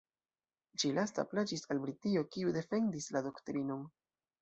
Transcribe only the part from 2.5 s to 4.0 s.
defendis la doktrinon.